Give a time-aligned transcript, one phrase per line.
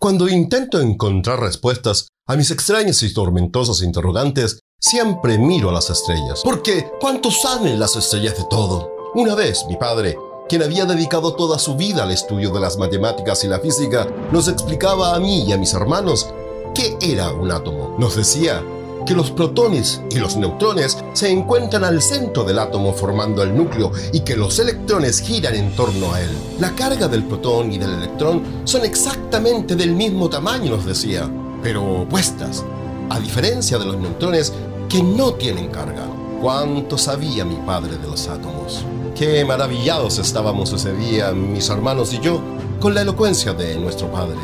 [0.00, 6.42] Cuando intento encontrar respuestas a mis extrañas y tormentosas interrogantes, siempre miro a las estrellas.
[6.44, 8.92] Porque, ¿cuánto saben las estrellas de todo?
[9.16, 10.16] Una vez, mi padre,
[10.48, 14.46] quien había dedicado toda su vida al estudio de las matemáticas y la física, nos
[14.46, 16.28] explicaba a mí y a mis hermanos
[16.76, 17.96] qué era un átomo.
[17.98, 18.62] Nos decía
[19.08, 23.90] que los protones y los neutrones se encuentran al centro del átomo formando el núcleo
[24.12, 26.28] y que los electrones giran en torno a él.
[26.60, 31.26] La carga del protón y del electrón son exactamente del mismo tamaño, nos decía,
[31.62, 32.62] pero opuestas,
[33.08, 34.52] a diferencia de los neutrones
[34.90, 36.06] que no tienen carga.
[36.42, 38.84] ¿Cuánto sabía mi padre de los átomos?
[39.16, 42.42] Qué maravillados estábamos ese día, mis hermanos y yo,
[42.78, 44.36] con la elocuencia de nuestro padre.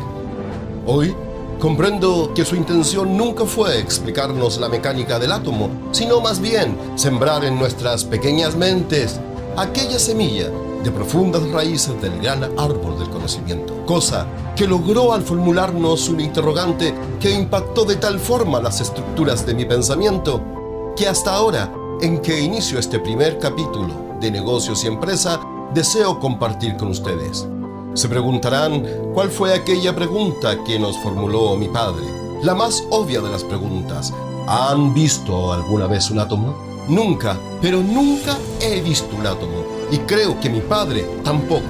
[0.87, 1.15] Hoy
[1.59, 7.45] comprendo que su intención nunca fue explicarnos la mecánica del átomo, sino más bien sembrar
[7.45, 9.19] en nuestras pequeñas mentes
[9.57, 10.49] aquella semilla
[10.83, 16.93] de profundas raíces del gran árbol del conocimiento, cosa que logró al formularnos un interrogante
[17.19, 22.39] que impactó de tal forma las estructuras de mi pensamiento, que hasta ahora, en que
[22.39, 25.39] inicio este primer capítulo de negocios y empresa,
[25.73, 27.47] deseo compartir con ustedes.
[27.95, 32.03] Se preguntarán cuál fue aquella pregunta que nos formuló mi padre.
[32.43, 34.13] La más obvia de las preguntas.
[34.47, 36.57] ¿Han visto alguna vez un átomo?
[36.89, 39.63] Nunca, pero nunca he visto un átomo.
[39.91, 41.63] Y creo que mi padre tampoco.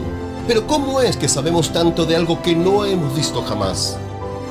[0.47, 3.95] Pero ¿cómo es que sabemos tanto de algo que no hemos visto jamás?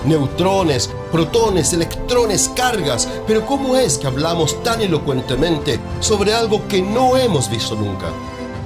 [0.05, 7.17] Neutrones, protones, electrones, cargas, pero ¿cómo es que hablamos tan elocuentemente sobre algo que no
[7.17, 8.06] hemos visto nunca?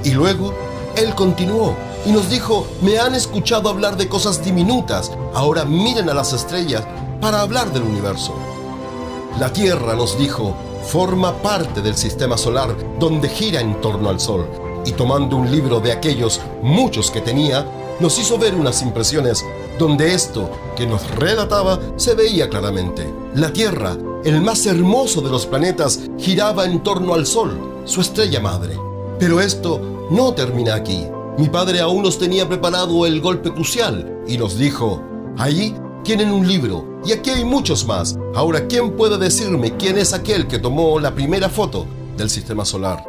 [0.05, 0.53] Y luego,
[0.95, 1.75] él continuó
[2.07, 6.85] y nos dijo, me han escuchado hablar de cosas diminutas, ahora miren a las estrellas
[7.21, 8.35] para hablar del universo.
[9.39, 10.55] La Tierra, nos dijo,
[10.87, 14.49] forma parte del sistema solar donde gira en torno al Sol,
[14.85, 17.67] y tomando un libro de aquellos muchos que tenía,
[18.01, 19.45] nos hizo ver unas impresiones
[19.79, 23.07] donde esto que nos relataba se veía claramente.
[23.35, 28.41] La Tierra, el más hermoso de los planetas, giraba en torno al Sol, su estrella
[28.41, 28.77] madre.
[29.19, 31.07] Pero esto no termina aquí.
[31.39, 35.01] Mi padre aún nos tenía preparado el golpe crucial y nos dijo,
[35.39, 38.19] allí tienen un libro y aquí hay muchos más.
[38.35, 43.05] Ahora, ¿quién puede decirme quién es aquel que tomó la primera foto del sistema solar?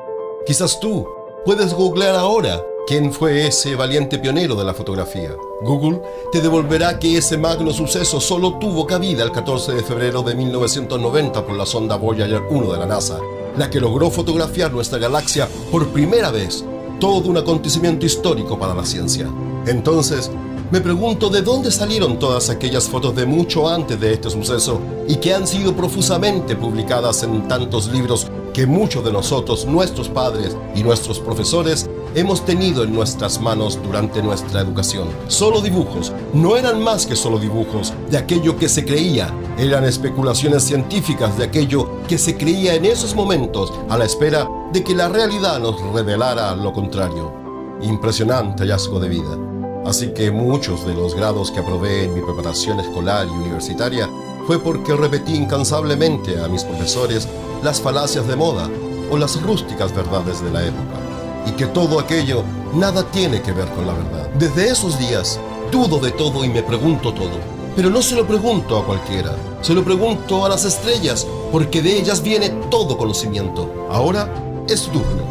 [0.45, 1.07] Quizás tú
[1.43, 5.35] puedes googlear ahora ¿Quién fue ese valiente pionero de la fotografía?
[5.61, 6.01] Google
[6.31, 11.45] te devolverá que ese magno suceso solo tuvo cabida el 14 de febrero de 1990
[11.45, 13.19] por la sonda Voyager 1 de la NASA,
[13.57, 16.65] la que logró fotografiar nuestra galaxia por primera vez,
[16.99, 19.27] todo un acontecimiento histórico para la ciencia.
[19.65, 20.29] Entonces,
[20.71, 25.15] me pregunto de dónde salieron todas aquellas fotos de mucho antes de este suceso y
[25.15, 30.83] que han sido profusamente publicadas en tantos libros que muchos de nosotros, nuestros padres y
[30.83, 35.07] nuestros profesores, hemos tenido en nuestras manos durante nuestra educación.
[35.27, 40.63] Solo dibujos, no eran más que solo dibujos de aquello que se creía, eran especulaciones
[40.63, 45.09] científicas de aquello que se creía en esos momentos a la espera de que la
[45.09, 47.33] realidad nos revelara lo contrario.
[47.81, 49.37] Impresionante hallazgo de vida.
[49.85, 54.09] Así que muchos de los grados que aprobé en mi preparación escolar y universitaria
[54.49, 57.27] fue porque repetí incansablemente a mis profesores
[57.61, 58.67] las falacias de moda
[59.11, 60.97] o las rústicas verdades de la época
[61.45, 62.43] y que todo aquello
[62.73, 64.27] nada tiene que ver con la verdad.
[64.39, 65.39] Desde esos días
[65.71, 67.37] dudo de todo y me pregunto todo.
[67.75, 71.99] Pero no se lo pregunto a cualquiera, se lo pregunto a las estrellas, porque de
[71.99, 73.87] ellas viene todo conocimiento.
[73.91, 74.33] Ahora
[74.67, 75.25] es tu turno.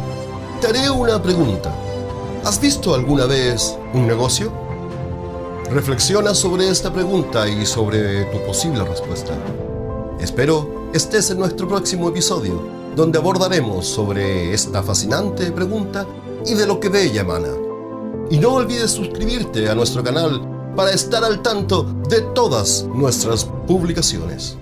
[0.61, 1.75] Te haré una pregunta.
[2.45, 4.68] ¿Has visto alguna vez un negocio?
[5.71, 9.33] Reflexiona sobre esta pregunta y sobre tu posible respuesta.
[10.19, 12.59] Espero estés en nuestro próximo episodio
[12.95, 16.07] donde abordaremos sobre esta fascinante pregunta
[16.47, 17.49] y de lo que de ella emana.
[18.31, 20.41] Y no olvides suscribirte a nuestro canal
[20.75, 24.57] para estar al tanto de todas nuestras publicaciones.